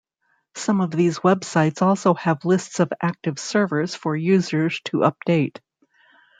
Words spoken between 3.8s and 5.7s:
for users to update.